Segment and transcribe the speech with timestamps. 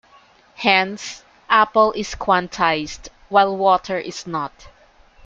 [0.55, 4.65] Hence, "apple" is quantized, while "water" is not.